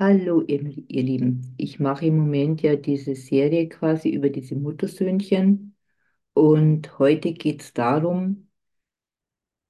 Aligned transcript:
Hallo, 0.00 0.42
ihr, 0.42 0.60
Lieben. 0.62 1.54
Ich 1.56 1.78
mache 1.80 2.06
im 2.06 2.16
Moment 2.18 2.62
ja 2.62 2.74
diese 2.76 3.14
Serie 3.16 3.68
quasi 3.68 4.10
über 4.10 4.28
diese 4.30 4.54
Muttersöhnchen 4.56 5.76
und 6.34 6.98
heute 6.98 7.32
geht 7.34 7.62
es 7.62 7.72
darum, 7.74 8.48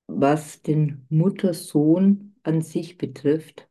was 0.09 0.61
den 0.62 1.06
Mutter-Sohn 1.09 2.35
an 2.43 2.62
sich 2.62 2.99
betrifft, 2.99 3.69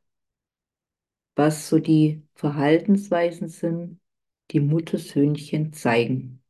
was 1.37 1.69
so 1.69 1.79
die 1.79 2.21
Verhaltensweisen 2.35 3.47
sind, 3.47 3.99
die 4.51 4.59
Muttersöhnchen 4.59 5.71
zeigen. 5.73 6.43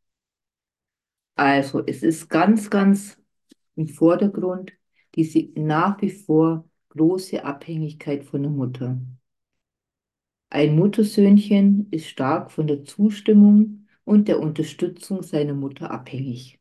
Also, 1.36 1.84
es 1.86 2.04
ist 2.04 2.30
ganz, 2.30 2.70
ganz 2.70 3.18
im 3.76 3.88
Vordergrund 3.88 4.74
diese 5.16 5.50
nach 5.56 6.02
wie 6.02 6.10
vor 6.12 6.70
große 6.90 7.44
Abhängigkeit 7.46 8.26
von 8.26 8.44
der 8.44 8.52
Mutter. 8.52 9.00
Ein 10.50 10.76
Muttersöhnchen 10.76 11.88
ist 11.90 12.08
stark 12.08 12.52
von 12.52 12.68
der 12.68 12.84
Zustimmung 12.84 13.88
und 14.04 14.28
der 14.28 14.42
Unterstützung 14.42 15.24
seiner 15.24 15.54
Mutter 15.54 15.90
abhängig. 15.90 16.60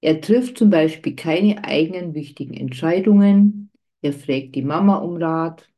Er 0.00 0.20
trifft 0.22 0.56
zum 0.58 0.70
Beispiel 0.70 1.14
keine 1.16 1.64
eigenen 1.64 2.14
wichtigen 2.14 2.54
Entscheidungen, 2.54 3.70
er 4.02 4.12
fragt 4.14 4.54
die 4.54 4.62
Mama 4.62 4.96
um 4.98 5.16
Rat, 5.16 5.68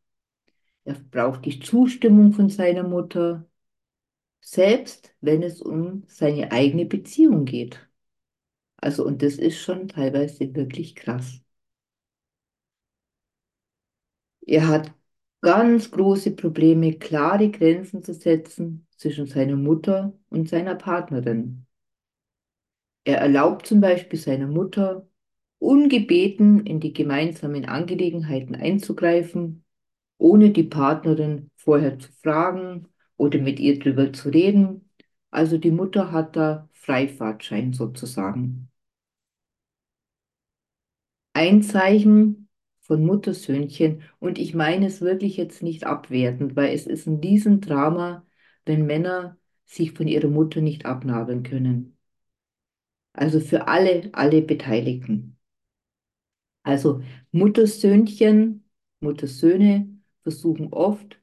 er 0.84 0.95
braucht 0.95 1.45
die 1.47 1.61
Zustimmung 1.61 2.33
von 2.33 2.50
seiner 2.50 2.84
Mutter, 2.84 3.47
selbst 4.41 5.14
wenn 5.23 5.42
es 5.45 5.62
um 5.62 6.05
seine 6.09 6.52
eigene 6.52 6.86
Beziehung 6.86 7.45
geht. 7.47 7.89
Also, 8.78 9.05
und 9.06 9.23
das 9.23 9.34
ist 9.36 9.59
schon 9.61 9.89
teilweise 9.89 10.55
wirklich 10.56 10.97
krass. 10.97 11.42
Er 14.47 14.66
hat 14.66 14.92
ganz 15.41 15.91
große 15.91 16.33
Probleme, 16.33 16.95
klare 16.95 17.51
Grenzen 17.51 18.02
zu 18.02 18.15
setzen 18.15 18.86
zwischen 18.97 19.27
seiner 19.27 19.56
Mutter 19.56 20.12
und 20.30 20.48
seiner 20.48 20.75
Partnerin. 20.75 21.67
Er 23.05 23.19
erlaubt 23.19 23.67
zum 23.67 23.80
Beispiel 23.80 24.19
seiner 24.19 24.47
Mutter, 24.47 25.08
ungebeten 25.58 26.64
in 26.67 26.80
die 26.80 26.92
gemeinsamen 26.92 27.64
Angelegenheiten 27.64 28.55
einzugreifen, 28.55 29.64
ohne 30.19 30.50
die 30.50 30.64
Partnerin 30.64 31.50
vorher 31.56 31.98
zu 31.98 32.12
fragen 32.23 32.89
oder 33.17 33.41
mit 33.41 33.61
ihr 33.61 33.78
drüber 33.78 34.12
zu 34.12 34.28
reden. 34.30 34.91
Also 35.30 35.58
die 35.58 35.70
Mutter 35.70 36.12
hat 36.12 36.36
da 36.36 36.69
Freifahrtschein 36.73 37.73
sozusagen. 37.73 38.70
Ein 41.33 41.62
Zeichen 41.62 42.47
von 42.89 43.06
Muttersöhnchen, 43.06 44.03
und 44.19 44.39
ich 44.39 44.55
meine 44.55 44.86
es 44.86 45.00
wirklich 45.00 45.36
jetzt 45.36 45.62
nicht 45.62 45.84
abwertend, 45.84 46.56
weil 46.56 46.75
es 46.75 46.86
ist 46.86 47.06
ein 47.06 47.20
Riesendrama, 47.20 48.27
wenn 48.67 48.86
Männer 48.86 49.39
sich 49.67 49.92
von 49.92 50.08
ihrer 50.08 50.28
Mutter 50.28 50.61
nicht 50.61 50.86
abnabeln 50.86 51.42
können. 51.45 51.97
Also 53.12 53.41
für 53.41 53.69
alle, 53.69 54.11
alle 54.12 54.42
Beteiligten. 54.42 55.39
Also 56.62 57.03
Muttersöhnchen, 57.33 58.64
Muttersöhne 59.00 59.89
versuchen 60.23 60.73
oft, 60.73 61.20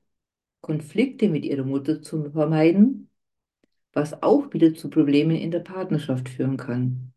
Konflikte 0.62 1.30
mit 1.30 1.46
ihrer 1.46 1.64
Mutter 1.64 2.02
zu 2.02 2.32
vermeiden, 2.32 3.10
was 3.94 4.22
auch 4.24 4.54
wieder 4.54 4.74
zu 4.76 4.90
Problemen 4.90 5.36
in 5.38 5.52
der 5.52 5.60
Partnerschaft 5.60 6.30
führen 6.30 6.58
kann. 6.58 7.14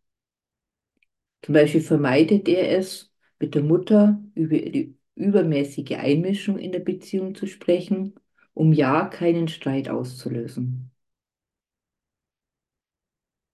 Zum 1.42 1.54
Beispiel 1.54 1.80
vermeidet 1.80 2.48
er 2.48 2.78
es, 2.78 3.07
mit 3.38 3.54
der 3.54 3.62
Mutter 3.62 4.22
über 4.34 4.58
die 4.58 4.96
übermäßige 5.14 5.92
Einmischung 5.92 6.58
in 6.58 6.72
der 6.72 6.80
Beziehung 6.80 7.34
zu 7.34 7.46
sprechen, 7.46 8.14
um 8.54 8.72
ja 8.72 9.06
keinen 9.06 9.48
Streit 9.48 9.88
auszulösen. 9.88 10.90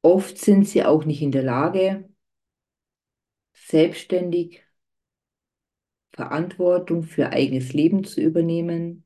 Oft 0.03 0.39
sind 0.39 0.69
sie 0.69 0.85
auch 0.85 1.05
nicht 1.05 1.21
in 1.23 1.33
der 1.33 1.43
Lage, 1.43 2.09
selbstständig 3.55 4.63
Verantwortung 6.15 7.03
für 7.03 7.31
eigenes 7.31 7.75
Leben 7.75 8.05
zu 8.05 8.21
übernehmen 8.23 9.05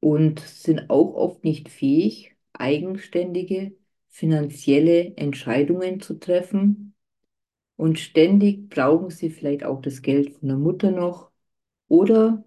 und 0.00 0.40
sind 0.40 0.90
auch 0.90 1.14
oft 1.14 1.44
nicht 1.44 1.68
fähig, 1.68 2.36
eigenständige 2.52 3.76
finanzielle 4.08 5.16
Entscheidungen 5.16 6.00
zu 6.00 6.18
treffen. 6.18 6.95
Und 7.76 7.98
ständig 7.98 8.68
brauchen 8.70 9.10
sie 9.10 9.30
vielleicht 9.30 9.64
auch 9.64 9.80
das 9.82 10.02
Geld 10.02 10.34
von 10.38 10.48
der 10.48 10.56
Mutter 10.58 10.90
noch 10.90 11.30
oder 11.88 12.44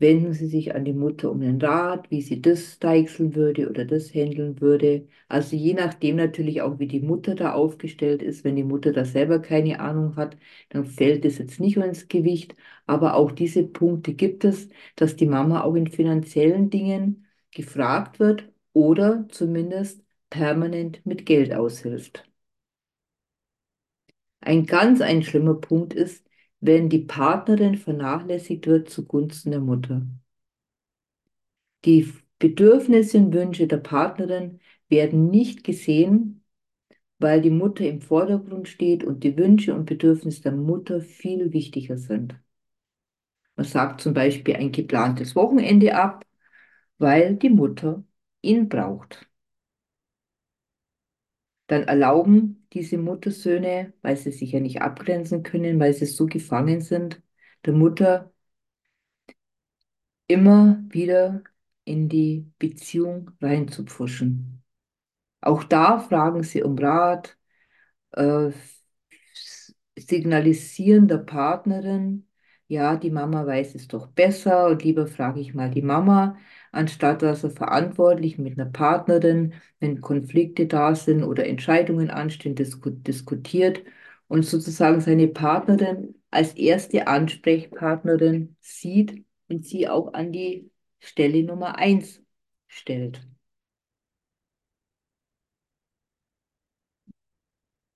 wenden 0.00 0.32
sie 0.32 0.46
sich 0.48 0.74
an 0.74 0.84
die 0.84 0.92
Mutter 0.94 1.30
um 1.30 1.40
den 1.40 1.60
Rat, 1.60 2.10
wie 2.10 2.22
sie 2.22 2.40
das 2.42 2.78
deichseln 2.78 3.34
würde 3.34 3.68
oder 3.70 3.84
das 3.84 4.14
handeln 4.14 4.60
würde. 4.60 5.06
Also 5.28 5.56
je 5.56 5.74
nachdem 5.74 6.16
natürlich 6.16 6.62
auch, 6.62 6.78
wie 6.78 6.86
die 6.88 7.00
Mutter 7.00 7.34
da 7.34 7.52
aufgestellt 7.54 8.22
ist. 8.22 8.42
Wenn 8.44 8.56
die 8.56 8.64
Mutter 8.64 8.92
da 8.92 9.04
selber 9.04 9.40
keine 9.40 9.80
Ahnung 9.80 10.16
hat, 10.16 10.36
dann 10.70 10.84
fällt 10.86 11.24
es 11.26 11.38
jetzt 11.38 11.60
nicht 11.60 11.76
ins 11.76 12.08
Gewicht. 12.08 12.56
Aber 12.86 13.14
auch 13.14 13.30
diese 13.32 13.62
Punkte 13.64 14.14
gibt 14.14 14.44
es, 14.44 14.68
dass 14.96 15.16
die 15.16 15.26
Mama 15.26 15.62
auch 15.62 15.74
in 15.74 15.86
finanziellen 15.88 16.70
Dingen 16.70 17.26
gefragt 17.52 18.18
wird 18.20 18.44
oder 18.72 19.26
zumindest 19.30 20.02
permanent 20.30 21.04
mit 21.06 21.26
Geld 21.26 21.52
aushilft. 21.52 22.29
Ein 24.40 24.66
ganz 24.66 25.00
ein 25.00 25.22
schlimmer 25.22 25.54
Punkt 25.54 25.94
ist, 25.94 26.26
wenn 26.60 26.88
die 26.88 27.00
Partnerin 27.00 27.76
vernachlässigt 27.76 28.66
wird 28.66 28.90
zugunsten 28.90 29.50
der 29.50 29.60
Mutter. 29.60 30.06
Die 31.84 32.12
Bedürfnisse 32.38 33.18
und 33.18 33.34
Wünsche 33.34 33.66
der 33.66 33.78
Partnerin 33.78 34.60
werden 34.88 35.30
nicht 35.30 35.64
gesehen, 35.64 36.42
weil 37.18 37.42
die 37.42 37.50
Mutter 37.50 37.86
im 37.86 38.00
Vordergrund 38.00 38.68
steht 38.68 39.04
und 39.04 39.24
die 39.24 39.36
Wünsche 39.36 39.74
und 39.74 39.86
Bedürfnisse 39.86 40.42
der 40.42 40.52
Mutter 40.52 41.00
viel 41.00 41.52
wichtiger 41.52 41.98
sind. 41.98 42.34
Man 43.56 43.66
sagt 43.66 44.00
zum 44.00 44.14
Beispiel 44.14 44.56
ein 44.56 44.72
geplantes 44.72 45.36
Wochenende 45.36 45.94
ab, 45.94 46.24
weil 46.98 47.36
die 47.36 47.50
Mutter 47.50 48.04
ihn 48.42 48.68
braucht. 48.68 49.29
Dann 51.70 51.84
erlauben 51.84 52.66
diese 52.74 52.98
Muttersöhne, 52.98 53.94
weil 54.02 54.16
sie 54.18 54.32
sich 54.32 54.52
ja 54.52 54.60
nicht 54.60 54.82
abgrenzen 54.82 55.44
können, 55.44 55.80
weil 55.80 55.94
sie 55.94 56.06
so 56.06 56.26
gefangen 56.26 56.82
sind, 56.82 57.22
der 57.66 57.74
Mutter 57.74 58.32
immer 60.26 60.82
wieder 60.88 61.42
in 61.84 62.08
die 62.08 62.50
Beziehung 62.58 63.30
reinzupfuschen. 63.40 64.62
Auch 65.42 65.64
da 65.64 66.00
fragen 66.00 66.44
sie 66.44 66.62
um 66.64 66.78
Rat, 66.78 67.38
äh, 68.12 68.50
signalisieren 69.96 71.08
der 71.08 71.18
Partnerin, 71.18 72.28
ja, 72.68 72.96
die 72.96 73.10
Mama 73.10 73.46
weiß 73.46 73.74
es 73.74 73.88
doch 73.88 74.06
besser 74.08 74.68
und 74.68 74.84
lieber 74.84 75.06
frage 75.06 75.40
ich 75.40 75.54
mal 75.54 75.70
die 75.70 75.82
Mama, 75.82 76.36
anstatt 76.72 77.22
dass 77.22 77.44
er 77.44 77.50
verantwortlich 77.50 78.38
mit 78.38 78.58
einer 78.58 78.70
Partnerin, 78.70 79.54
wenn 79.80 80.00
Konflikte 80.00 80.66
da 80.66 80.94
sind 80.94 81.22
oder 81.24 81.46
Entscheidungen 81.46 82.10
anstehen, 82.10 82.54
disku 82.54 82.90
diskutiert 82.90 83.82
und 84.28 84.44
sozusagen 84.44 85.00
seine 85.00 85.28
Partnerin 85.28 86.14
als 86.30 86.54
erste 86.54 87.06
Ansprechpartnerin 87.08 88.56
sieht 88.60 89.24
und 89.48 89.66
sie 89.66 89.88
auch 89.88 90.12
an 90.14 90.32
die 90.32 90.70
Stelle 91.00 91.42
Nummer 91.42 91.76
eins 91.78 92.22
stellt. 92.68 93.26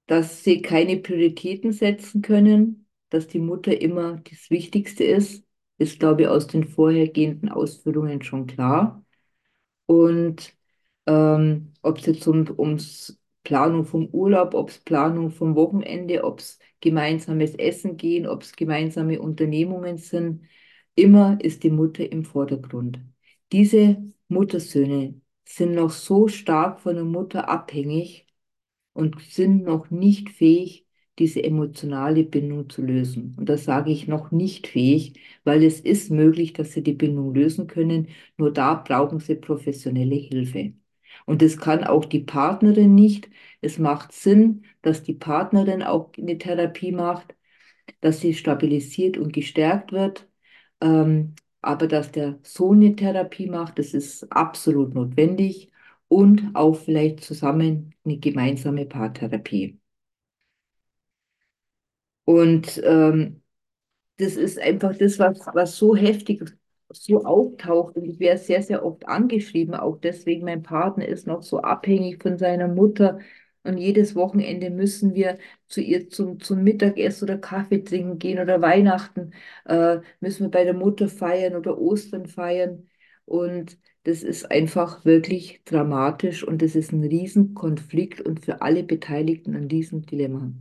Dass 0.06 0.44
sie 0.44 0.62
keine 0.62 0.96
Prioritäten 0.98 1.72
setzen 1.72 2.22
können, 2.22 2.86
dass 3.10 3.26
die 3.28 3.38
Mutter 3.38 3.78
immer 3.80 4.20
das 4.30 4.50
Wichtigste 4.50 5.04
ist, 5.04 5.43
ist, 5.78 5.98
glaube 6.00 6.22
ich, 6.22 6.28
aus 6.28 6.46
den 6.46 6.64
vorhergehenden 6.64 7.48
Ausführungen 7.50 8.22
schon 8.22 8.46
klar. 8.46 9.04
Und 9.86 10.54
ähm, 11.06 11.72
ob 11.82 11.98
es 11.98 12.06
jetzt 12.06 12.26
um, 12.28 12.46
ums 12.58 13.20
Planung 13.44 13.84
vom 13.84 14.06
Urlaub, 14.08 14.54
ob 14.54 14.70
es 14.70 14.78
Planung 14.78 15.30
vom 15.30 15.54
Wochenende, 15.54 16.24
ob 16.24 16.40
es 16.40 16.58
gemeinsames 16.80 17.54
Essen 17.56 17.96
gehen, 17.96 18.26
ob 18.26 18.42
es 18.42 18.52
gemeinsame 18.56 19.20
Unternehmungen 19.20 19.98
sind, 19.98 20.44
immer 20.94 21.38
ist 21.42 21.62
die 21.64 21.70
Mutter 21.70 22.10
im 22.10 22.24
Vordergrund. 22.24 23.00
Diese 23.52 24.02
Muttersöhne 24.28 25.20
sind 25.46 25.74
noch 25.74 25.90
so 25.90 26.28
stark 26.28 26.80
von 26.80 26.94
der 26.96 27.04
Mutter 27.04 27.48
abhängig 27.48 28.26
und 28.92 29.20
sind 29.22 29.64
noch 29.64 29.90
nicht 29.90 30.30
fähig, 30.30 30.83
diese 31.18 31.42
emotionale 31.44 32.24
Bindung 32.24 32.68
zu 32.70 32.82
lösen. 32.82 33.34
Und 33.38 33.48
das 33.48 33.64
sage 33.64 33.90
ich 33.92 34.08
noch 34.08 34.30
nicht 34.30 34.66
fähig, 34.66 35.14
weil 35.44 35.62
es 35.64 35.80
ist 35.80 36.10
möglich, 36.10 36.52
dass 36.52 36.72
sie 36.72 36.82
die 36.82 36.92
Bindung 36.92 37.34
lösen 37.34 37.66
können, 37.66 38.08
nur 38.36 38.52
da 38.52 38.74
brauchen 38.74 39.20
sie 39.20 39.36
professionelle 39.36 40.16
Hilfe. 40.16 40.72
Und 41.26 41.42
das 41.42 41.56
kann 41.58 41.84
auch 41.84 42.04
die 42.04 42.20
Partnerin 42.20 42.94
nicht. 42.94 43.28
Es 43.60 43.78
macht 43.78 44.12
Sinn, 44.12 44.64
dass 44.82 45.02
die 45.02 45.14
Partnerin 45.14 45.82
auch 45.82 46.10
eine 46.18 46.38
Therapie 46.38 46.92
macht, 46.92 47.34
dass 48.00 48.20
sie 48.20 48.34
stabilisiert 48.34 49.16
und 49.18 49.32
gestärkt 49.32 49.92
wird. 49.92 50.28
Ähm, 50.80 51.34
aber 51.62 51.86
dass 51.88 52.12
der 52.12 52.38
Sohn 52.42 52.78
eine 52.82 52.96
Therapie 52.96 53.48
macht, 53.48 53.78
das 53.78 53.94
ist 53.94 54.30
absolut 54.32 54.94
notwendig 54.94 55.70
und 56.08 56.50
auch 56.54 56.74
vielleicht 56.76 57.20
zusammen 57.22 57.94
eine 58.04 58.18
gemeinsame 58.18 58.86
Paartherapie. 58.86 59.80
Und 62.24 62.80
ähm, 62.84 63.42
das 64.18 64.36
ist 64.36 64.58
einfach 64.58 64.96
das, 64.96 65.18
was, 65.18 65.40
was 65.54 65.76
so 65.76 65.96
heftig 65.96 66.42
so 66.92 67.24
auftaucht. 67.24 67.96
Und 67.96 68.04
ich 68.06 68.20
werde 68.20 68.40
sehr, 68.40 68.62
sehr 68.62 68.84
oft 68.84 69.06
angeschrieben, 69.08 69.74
auch 69.74 69.98
deswegen, 70.00 70.44
mein 70.44 70.62
Partner 70.62 71.06
ist 71.08 71.26
noch 71.26 71.42
so 71.42 71.60
abhängig 71.60 72.22
von 72.22 72.38
seiner 72.38 72.68
Mutter. 72.68 73.18
Und 73.64 73.78
jedes 73.78 74.14
Wochenende 74.14 74.70
müssen 74.70 75.14
wir 75.14 75.38
zu 75.68 75.80
ihr 75.80 76.10
zum, 76.10 76.38
zum 76.40 76.62
Mittagessen 76.62 77.24
oder 77.24 77.38
Kaffee 77.38 77.82
trinken 77.82 78.18
gehen 78.18 78.38
oder 78.38 78.60
Weihnachten 78.60 79.32
äh, 79.64 79.98
müssen 80.20 80.44
wir 80.46 80.50
bei 80.50 80.64
der 80.64 80.74
Mutter 80.74 81.08
feiern 81.08 81.56
oder 81.56 81.78
Ostern 81.78 82.26
feiern. 82.26 82.88
Und 83.24 83.78
das 84.04 84.22
ist 84.22 84.50
einfach 84.50 85.04
wirklich 85.06 85.62
dramatisch 85.64 86.44
und 86.46 86.60
das 86.60 86.74
ist 86.76 86.92
ein 86.92 87.04
Riesenkonflikt 87.04 88.20
und 88.20 88.44
für 88.44 88.60
alle 88.60 88.82
Beteiligten 88.84 89.56
ein 89.56 89.64
Riesendilemma. 89.64 90.52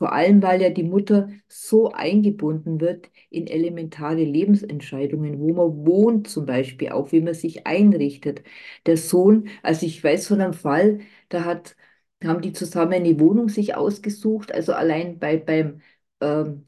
Vor 0.00 0.12
allem, 0.14 0.42
weil 0.42 0.62
ja 0.62 0.70
die 0.70 0.82
Mutter 0.84 1.30
so 1.48 1.92
eingebunden 1.92 2.80
wird 2.80 3.10
in 3.30 3.46
elementare 3.46 4.24
Lebensentscheidungen, 4.24 5.40
wo 5.40 5.52
man 5.54 5.86
wohnt 5.86 6.28
zum 6.28 6.46
Beispiel, 6.46 6.90
auch 6.90 7.12
wie 7.12 7.22
man 7.22 7.34
sich 7.34 7.68
einrichtet. 7.68 8.42
Der 8.86 8.98
Sohn, 8.98 9.48
also 9.62 9.86
ich 9.86 10.02
weiß 10.04 10.28
von 10.28 10.42
einem 10.42 10.54
Fall, 10.54 11.00
da 11.30 11.44
hat, 11.44 11.76
haben 12.24 12.42
die 12.42 12.52
zusammen 12.54 12.94
eine 12.94 13.20
Wohnung 13.20 13.48
sich 13.50 13.76
ausgesucht, 13.76 14.52
also 14.52 14.72
allein 14.74 15.20
bei, 15.20 15.36
beim 15.38 15.82
ähm, 16.22 16.66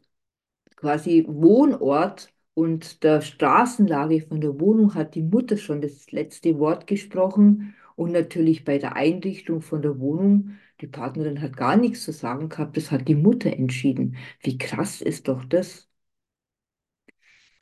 quasi 0.77 1.25
Wohnort 1.29 2.33
und 2.55 3.03
der 3.03 3.21
Straßenlage 3.23 4.21
von 4.23 4.41
der 4.41 4.61
Wohnung 4.61 4.95
hat 4.95 5.15
die 5.15 5.23
Mutter 5.23 5.57
schon 5.57 5.81
das 5.81 6.11
letzte 6.13 6.59
Wort 6.59 6.87
gesprochen 6.87 7.75
und 7.97 8.13
natürlich 8.13 8.65
bei 8.65 8.79
der 8.79 8.97
Einrichtung 8.97 9.63
von 9.63 9.83
der 9.83 9.99
Wohnung, 9.99 10.59
die 10.83 10.87
Partnerin 10.89 11.41
hat 11.41 11.57
gar 11.57 11.77
nichts 11.77 12.05
zu 12.05 12.13
sagen 12.13 12.49
gehabt, 12.49 12.77
das 12.77 12.91
hat 12.91 13.09
die 13.09 13.15
Mutter 13.15 13.51
entschieden. 13.53 14.17
Wie 14.43 14.59
krass 14.59 15.01
ist 15.01 15.29
doch 15.29 15.45
das? 15.45 15.89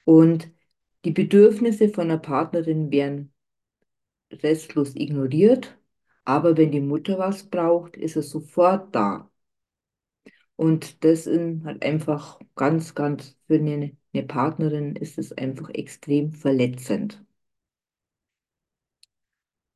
Und 0.05 0.51
die 1.05 1.13
Bedürfnisse 1.13 1.89
von 1.89 2.09
der 2.09 2.19
Partnerin 2.19 2.91
werden 2.93 3.33
restlos 4.33 4.95
ignoriert, 4.97 5.79
aber 6.25 6.57
wenn 6.57 6.73
die 6.73 6.81
Mutter 6.81 7.19
was 7.19 7.45
braucht, 7.49 7.97
ist 7.97 8.17
es 8.17 8.31
sofort 8.31 8.95
da. 8.95 9.31
Und 10.57 11.03
das 11.05 11.27
ist 11.27 11.67
einfach 11.83 12.39
ganz, 12.55 12.95
ganz 12.95 13.37
für 13.47 13.55
eine, 13.55 13.97
eine 14.13 14.23
Partnerin 14.25 14.95
ist 14.97 15.19
es 15.19 15.33
einfach 15.33 15.71
extrem 15.71 16.33
verletzend. 16.33 17.25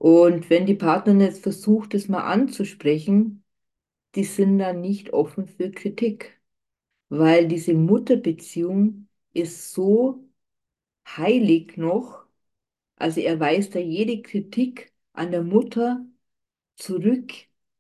Und 0.05 0.51
wenn 0.51 0.67
die 0.67 0.75
Partnerin 0.75 1.21
jetzt 1.21 1.43
versucht, 1.43 1.95
es 1.95 2.09
mal 2.09 2.25
anzusprechen, 2.25 3.43
die 4.15 4.25
sind 4.25 4.59
dann 4.61 4.81
nicht 4.83 5.13
offen 5.13 5.49
für 5.49 5.71
Kritik, 5.73 6.41
weil 7.11 7.49
diese 7.49 7.75
Mutterbeziehung 7.75 9.09
ist 9.35 9.73
so 9.75 10.29
heilig 11.07 11.77
noch, 11.79 12.27
also 12.97 13.21
er 13.21 13.41
weist 13.41 13.75
da 13.75 13.81
jede 13.81 14.23
Kritik 14.23 14.93
an 15.15 15.31
der 15.33 15.43
Mutter 15.43 16.07
zurück 16.77 17.33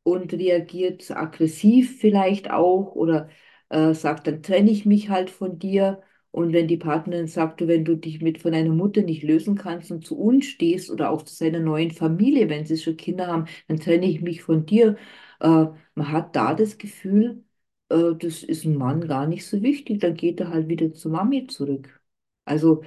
und 0.05 0.33
reagiert 0.35 1.11
aggressiv 1.11 2.01
vielleicht 2.01 2.51
auch 2.51 2.95
oder 2.95 3.31
äh, 3.71 3.95
sagt, 3.95 4.27
dann 4.27 4.43
trenne 4.43 4.71
ich 4.71 4.87
mich 4.87 5.09
halt 5.11 5.31
von 5.31 5.59
dir. 5.59 6.03
Und 6.35 6.53
wenn 6.53 6.67
die 6.69 6.77
Partnerin 6.77 7.29
sagt, 7.29 7.67
wenn 7.67 7.85
du 7.85 7.97
dich 7.97 8.21
mit 8.21 8.41
von 8.43 8.55
einer 8.55 8.73
Mutter 8.75 9.03
nicht 9.03 9.23
lösen 9.23 9.57
kannst 9.57 9.91
und 9.93 10.05
zu 10.05 10.19
uns 10.19 10.47
stehst 10.47 10.91
oder 10.91 11.11
auch 11.11 11.23
zu 11.23 11.35
seiner 11.35 11.61
neuen 11.61 11.93
Familie, 11.93 12.49
wenn 12.49 12.67
sie 12.67 12.77
schon 12.77 12.97
Kinder 12.97 13.29
haben, 13.29 13.47
dann 13.69 13.79
trenne 13.79 14.07
ich 14.07 14.21
mich 14.21 14.43
von 14.43 14.67
dir. 14.67 14.97
Äh, 15.41 15.67
man 15.95 16.11
hat 16.13 16.35
da 16.37 16.55
das 16.55 16.77
Gefühl, 16.79 17.45
äh, 17.89 18.15
das 18.19 18.43
ist 18.43 18.65
ein 18.65 18.77
Mann 18.77 19.07
gar 19.07 19.27
nicht 19.29 19.47
so 19.47 19.63
wichtig, 19.63 20.01
dann 20.01 20.15
geht 20.15 20.41
er 20.41 20.51
halt 20.51 20.69
wieder 20.69 20.93
zur 20.93 21.13
Mami 21.13 21.47
zurück. 21.47 22.01
Also 22.45 22.83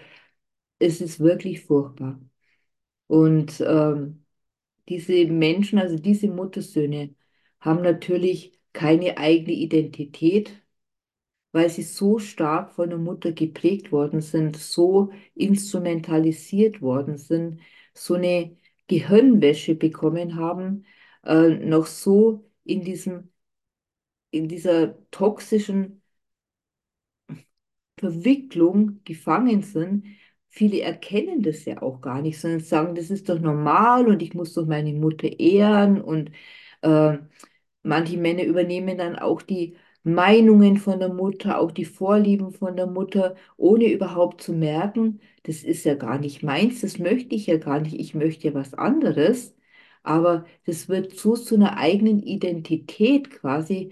es 0.80 1.02
ist 1.02 1.20
wirklich 1.20 1.62
furchtbar. 1.66 2.20
Und 3.08 3.62
ähm, 3.62 4.26
diese 4.90 5.26
Menschen, 5.28 5.80
also 5.80 5.98
diese 5.98 6.28
Muttersöhne, 6.30 7.16
haben 7.62 7.82
natürlich 7.84 8.60
keine 8.74 9.18
eigene 9.18 9.54
Identität, 9.54 10.52
weil 11.58 11.70
sie 11.70 11.84
so 11.84 12.20
stark 12.20 12.72
von 12.74 12.90
der 12.90 13.00
Mutter 13.00 13.32
geprägt 13.34 13.92
worden 13.92 14.22
sind, 14.22 14.58
so 14.58 15.12
instrumentalisiert 15.36 16.82
worden 16.82 17.18
sind, 17.18 17.62
so 17.94 18.14
eine 18.16 18.56
Gehirnwäsche 18.88 19.76
bekommen 19.76 20.36
haben, 20.38 20.86
äh, 21.26 21.50
noch 21.50 21.88
so 21.88 22.50
in 22.64 22.84
diesem, 22.84 23.32
in 24.32 24.48
dieser 24.48 24.96
toxischen 25.12 26.02
Verwicklung 28.00 29.02
gefangen 29.04 29.64
sind. 29.64 30.06
Viele 30.50 30.82
erkennen 30.82 31.42
das 31.44 31.66
ja 31.66 31.82
auch 31.82 32.02
gar 32.02 32.22
nicht, 32.22 32.40
sondern 32.40 32.60
sagen, 32.62 32.96
das 32.96 33.10
ist 33.10 33.30
doch 33.30 33.40
normal 33.40 34.08
und 34.08 34.22
ich 34.22 34.34
muss 34.34 34.54
doch 34.54 34.66
meine 34.66 34.94
Mutter 34.94 35.28
ehren 35.40 36.02
und 36.02 36.32
äh, 36.82 37.18
manche 37.84 38.18
Männer 38.18 38.44
übernehmen 38.44 38.98
dann 38.98 39.18
auch 39.18 39.42
die 39.42 39.78
Meinungen 40.08 40.78
von 40.78 41.00
der 41.00 41.10
Mutter, 41.14 41.60
auch 41.60 41.72
die 41.72 41.86
Vorlieben 41.86 42.52
von 42.52 42.76
der 42.76 42.88
Mutter, 42.88 43.36
ohne 43.58 43.92
überhaupt 43.92 44.42
zu 44.42 44.54
merken, 44.54 45.20
das 45.44 45.64
ist 45.64 45.86
ja 45.86 45.96
gar 45.96 46.18
nicht 46.20 46.44
meins, 46.44 46.82
das 46.82 47.00
möchte 47.00 47.36
ich 47.36 47.48
ja 47.48 47.58
gar 47.58 47.80
nicht, 47.80 48.00
ich 48.00 48.16
möchte 48.16 48.48
ja 48.48 48.54
was 48.54 48.74
anderes. 48.74 49.56
Aber 50.04 50.46
das 50.66 50.88
wird 50.90 51.14
so 51.18 51.36
zu 51.36 51.56
einer 51.56 51.78
eigenen 51.78 52.22
Identität 52.24 53.30
quasi. 53.32 53.92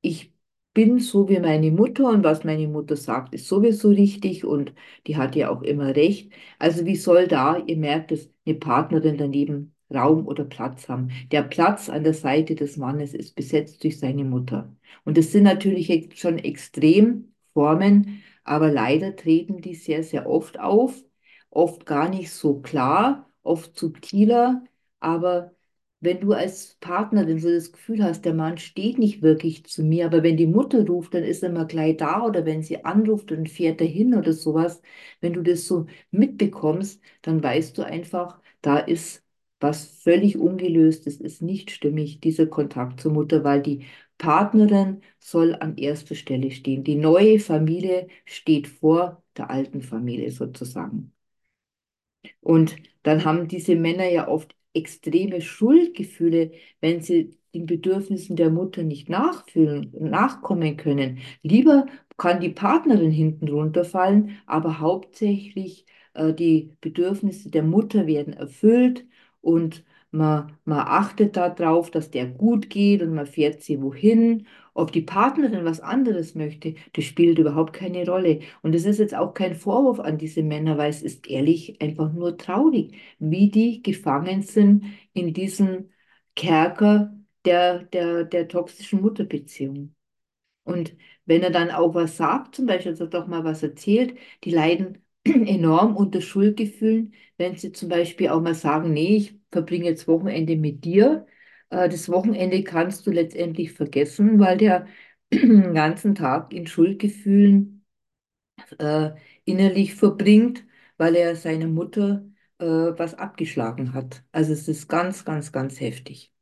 Ich 0.00 0.32
bin 0.74 0.98
so 1.00 1.28
wie 1.28 1.38
meine 1.40 1.70
Mutter 1.70 2.08
und 2.10 2.24
was 2.24 2.44
meine 2.44 2.68
Mutter 2.68 2.96
sagt, 2.96 3.34
ist 3.34 3.48
sowieso 3.48 3.88
richtig 3.90 4.44
und 4.44 4.72
die 5.06 5.16
hat 5.16 5.36
ja 5.36 5.50
auch 5.50 5.62
immer 5.62 5.94
recht. 5.96 6.32
Also 6.58 6.84
wie 6.86 6.96
soll 6.96 7.28
da, 7.28 7.58
ihr 7.58 7.76
merkt 7.76 8.12
es, 8.12 8.30
eine 8.46 8.54
Partnerin 8.56 9.18
daneben 9.18 9.74
Raum 9.94 10.26
oder 10.26 10.44
Platz 10.44 10.88
haben? 10.88 11.10
Der 11.30 11.42
Platz 11.42 11.88
an 11.88 12.04
der 12.04 12.14
Seite 12.14 12.54
des 12.54 12.76
Mannes 12.76 13.14
ist 13.14 13.34
besetzt 13.36 13.82
durch 13.84 13.98
seine 13.98 14.24
Mutter. 14.24 14.74
Und 15.04 15.16
das 15.18 15.32
sind 15.32 15.44
natürlich 15.44 16.10
schon 16.18 16.38
Extremformen, 16.38 18.22
aber 18.44 18.70
leider 18.70 19.14
treten 19.16 19.60
die 19.60 19.74
sehr, 19.74 20.02
sehr 20.02 20.28
oft 20.28 20.58
auf, 20.60 20.94
oft 21.50 21.86
gar 21.86 22.08
nicht 22.08 22.30
so 22.32 22.60
klar, 22.60 23.28
oft 23.42 23.78
subtiler, 23.78 24.64
aber 25.00 25.54
wenn 26.00 26.20
du 26.20 26.32
als 26.32 26.74
Partnerin 26.80 27.38
so 27.38 27.48
das 27.48 27.70
Gefühl 27.72 28.02
hast, 28.02 28.24
der 28.24 28.34
Mann 28.34 28.58
steht 28.58 28.98
nicht 28.98 29.22
wirklich 29.22 29.64
zu 29.66 29.84
mir, 29.84 30.06
aber 30.06 30.22
wenn 30.24 30.36
die 30.36 30.46
Mutter 30.48 30.84
ruft, 30.86 31.14
dann 31.14 31.22
ist 31.22 31.42
er 31.44 31.50
mal 31.50 31.66
gleich 31.66 31.96
da 31.96 32.22
oder 32.24 32.44
wenn 32.44 32.62
sie 32.62 32.84
anruft, 32.84 33.30
dann 33.30 33.46
fährt 33.46 33.80
er 33.80 33.86
hin 33.86 34.14
oder 34.14 34.32
sowas. 34.32 34.82
Wenn 35.20 35.32
du 35.32 35.42
das 35.42 35.66
so 35.66 35.86
mitbekommst, 36.10 37.00
dann 37.22 37.40
weißt 37.42 37.78
du 37.78 37.82
einfach, 37.84 38.40
da 38.62 38.78
ist 38.78 39.21
was 39.62 39.84
völlig 39.86 40.36
ungelöst, 40.38 41.06
es 41.06 41.20
ist 41.20 41.42
nicht 41.42 41.70
stimmig, 41.70 42.20
dieser 42.20 42.46
Kontakt 42.46 43.00
zur 43.00 43.12
Mutter, 43.12 43.44
weil 43.44 43.62
die 43.62 43.84
Partnerin 44.18 45.02
soll 45.18 45.54
an 45.56 45.76
erster 45.76 46.14
Stelle 46.14 46.50
stehen. 46.50 46.84
Die 46.84 46.96
neue 46.96 47.38
Familie 47.40 48.08
steht 48.24 48.68
vor 48.68 49.22
der 49.36 49.50
alten 49.50 49.82
Familie 49.82 50.30
sozusagen. 50.30 51.12
Und 52.40 52.76
dann 53.02 53.24
haben 53.24 53.48
diese 53.48 53.74
Männer 53.76 54.08
ja 54.08 54.28
oft 54.28 54.54
extreme 54.74 55.40
Schuldgefühle, 55.40 56.52
wenn 56.80 57.00
sie 57.02 57.36
den 57.54 57.66
Bedürfnissen 57.66 58.36
der 58.36 58.50
Mutter 58.50 58.82
nicht 58.82 59.08
nachfühlen, 59.08 59.92
nachkommen 59.98 60.76
können. 60.76 61.18
Lieber 61.42 61.86
kann 62.16 62.40
die 62.40 62.48
Partnerin 62.50 63.10
hinten 63.10 63.48
runterfallen, 63.48 64.38
aber 64.46 64.78
hauptsächlich 64.80 65.84
äh, 66.14 66.32
die 66.32 66.76
Bedürfnisse 66.80 67.50
der 67.50 67.62
Mutter 67.62 68.06
werden 68.06 68.32
erfüllt 68.32 69.04
und 69.42 69.84
man, 70.12 70.58
man 70.64 70.80
achtet 70.80 71.36
darauf, 71.36 71.90
dass 71.90 72.10
der 72.10 72.26
gut 72.26 72.70
geht 72.70 73.02
und 73.02 73.14
man 73.14 73.26
fährt 73.26 73.62
sie 73.62 73.80
wohin. 73.82 74.46
Ob 74.74 74.92
die 74.92 75.02
Partnerin 75.02 75.64
was 75.64 75.80
anderes 75.80 76.34
möchte, 76.34 76.74
das 76.94 77.04
spielt 77.04 77.38
überhaupt 77.38 77.72
keine 77.74 78.06
Rolle. 78.06 78.40
Und 78.62 78.74
es 78.74 78.84
ist 78.86 78.98
jetzt 78.98 79.14
auch 79.14 79.34
kein 79.34 79.54
Vorwurf 79.54 80.00
an 80.00 80.18
diese 80.18 80.42
Männer, 80.42 80.78
weil 80.78 80.90
es 80.90 81.02
ist 81.02 81.28
ehrlich 81.28 81.80
einfach 81.82 82.12
nur 82.12 82.36
traurig, 82.38 82.94
wie 83.18 83.50
die 83.50 83.82
gefangen 83.82 84.42
sind 84.42 84.84
in 85.14 85.34
diesem 85.34 85.90
Kerker 86.36 87.14
der, 87.44 87.80
der, 87.84 88.24
der 88.24 88.48
toxischen 88.48 89.00
Mutterbeziehung. 89.02 89.94
Und 90.64 90.96
wenn 91.26 91.42
er 91.42 91.50
dann 91.50 91.70
auch 91.70 91.94
was 91.94 92.16
sagt, 92.16 92.54
zum 92.56 92.66
Beispiel, 92.66 92.92
also 92.92 93.06
doch 93.06 93.26
mal 93.26 93.44
was 93.44 93.62
erzählt, 93.62 94.16
die 94.44 94.50
leiden 94.50 94.98
enorm 95.24 95.96
unter 95.96 96.20
Schuldgefühlen, 96.20 97.14
wenn 97.36 97.56
sie 97.56 97.72
zum 97.72 97.88
Beispiel 97.88 98.28
auch 98.28 98.40
mal 98.40 98.54
sagen, 98.54 98.92
nee, 98.92 99.16
ich 99.16 99.38
verbringe 99.50 99.86
jetzt 99.86 100.08
Wochenende 100.08 100.56
mit 100.56 100.84
dir. 100.84 101.26
Äh, 101.70 101.88
das 101.88 102.08
Wochenende 102.08 102.62
kannst 102.64 103.06
du 103.06 103.10
letztendlich 103.10 103.72
vergessen, 103.72 104.38
weil 104.38 104.56
der 104.58 104.86
den 105.32 105.74
ganzen 105.74 106.14
Tag 106.14 106.52
in 106.52 106.66
Schuldgefühlen 106.66 107.84
äh, 108.78 109.10
innerlich 109.44 109.94
verbringt, 109.94 110.64
weil 110.98 111.16
er 111.16 111.36
seiner 111.36 111.66
Mutter 111.68 112.24
äh, 112.58 112.64
was 112.66 113.14
abgeschlagen 113.14 113.94
hat. 113.94 114.24
Also 114.32 114.52
es 114.52 114.68
ist 114.68 114.88
ganz, 114.88 115.24
ganz, 115.24 115.52
ganz 115.52 115.80
heftig. 115.80 116.32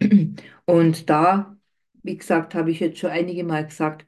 Und 0.66 1.08
da, 1.10 1.56
wie 2.02 2.16
gesagt, 2.16 2.54
habe 2.54 2.70
ich 2.70 2.80
jetzt 2.80 2.98
schon 2.98 3.10
einige 3.10 3.44
Mal 3.44 3.66
gesagt, 3.66 4.06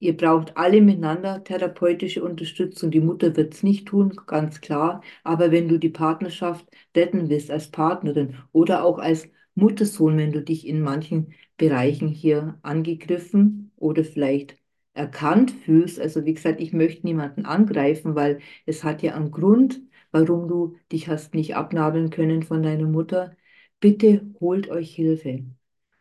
Ihr 0.00 0.16
braucht 0.16 0.56
alle 0.56 0.80
miteinander 0.80 1.42
therapeutische 1.44 2.22
Unterstützung. 2.22 2.90
Die 2.90 3.00
Mutter 3.00 3.36
wird 3.36 3.54
es 3.54 3.62
nicht 3.62 3.86
tun, 3.88 4.14
ganz 4.26 4.60
klar. 4.60 5.02
Aber 5.24 5.50
wenn 5.50 5.68
du 5.68 5.78
die 5.78 5.88
Partnerschaft 5.88 6.66
retten 6.96 7.28
willst 7.28 7.50
als 7.50 7.70
Partnerin 7.70 8.36
oder 8.52 8.84
auch 8.84 8.98
als 8.98 9.28
Muttersohn, 9.54 10.16
wenn 10.16 10.32
du 10.32 10.42
dich 10.42 10.66
in 10.66 10.80
manchen 10.82 11.34
Bereichen 11.56 12.08
hier 12.08 12.58
angegriffen 12.62 13.72
oder 13.76 14.04
vielleicht 14.04 14.56
erkannt 14.94 15.50
fühlst, 15.50 16.00
also 16.00 16.24
wie 16.24 16.34
gesagt, 16.34 16.60
ich 16.60 16.72
möchte 16.72 17.06
niemanden 17.06 17.44
angreifen, 17.44 18.14
weil 18.14 18.40
es 18.66 18.84
hat 18.84 19.02
ja 19.02 19.14
einen 19.14 19.30
Grund, 19.32 19.80
warum 20.12 20.48
du 20.48 20.76
dich 20.92 21.08
hast 21.08 21.34
nicht 21.34 21.56
abnabeln 21.56 22.10
können 22.10 22.42
von 22.44 22.62
deiner 22.62 22.86
Mutter. 22.86 23.36
Bitte 23.80 24.26
holt 24.40 24.68
euch 24.70 24.94
Hilfe. 24.94 25.44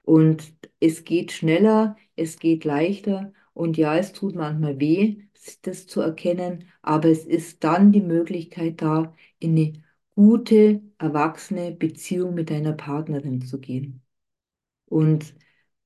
Und 0.03 0.53
es 0.79 1.03
geht 1.03 1.31
schneller, 1.31 1.97
es 2.15 2.39
geht 2.39 2.63
leichter. 2.65 3.33
Und 3.57 3.75
ja, 3.75 3.97
es 3.97 4.13
tut 4.13 4.35
manchmal 4.35 4.79
weh, 4.79 5.23
das 5.63 5.87
zu 5.87 6.01
erkennen, 6.01 6.65
aber 6.83 7.09
es 7.09 7.25
ist 7.25 7.63
dann 7.63 7.91
die 7.91 8.01
Möglichkeit 8.01 8.83
da, 8.83 9.15
in 9.39 9.51
eine 9.57 9.73
gute, 10.13 10.83
erwachsene 10.99 11.71
Beziehung 11.71 12.35
mit 12.35 12.51
deiner 12.51 12.73
Partnerin 12.73 13.41
zu 13.41 13.59
gehen 13.59 14.03
und 14.85 15.35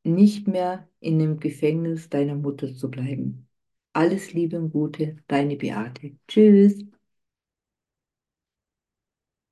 nicht 0.03 0.47
mehr 0.47 0.89
in 0.99 1.19
dem 1.19 1.39
Gefängnis 1.39 2.09
deiner 2.09 2.35
Mutter 2.35 2.75
zu 2.75 2.91
bleiben. 2.91 3.47
Alles 3.93 4.33
Liebe 4.33 4.59
und 4.59 4.71
Gute, 4.73 5.17
deine 5.27 5.55
Beate. 5.55 6.17
Tschüss. 6.27 6.85